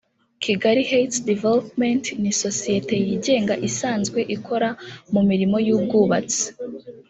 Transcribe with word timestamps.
Kigali 0.43 0.81
Heights 0.91 1.17
Development 1.31 2.03
ni 2.21 2.31
sosiyete 2.43 2.95
yigenga 3.07 3.53
isanzwe 3.67 4.19
ikora 4.35 4.69
mu 5.13 5.21
mirimo 5.29 5.57
y’ubwubatsi 5.67 6.43